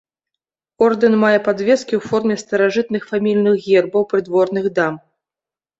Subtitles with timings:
[0.85, 4.93] Ордэн мае падвескі ў форме старажытных фамільных гербаў прыдворных дам.